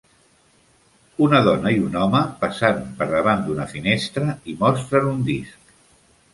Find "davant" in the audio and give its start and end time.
3.13-3.47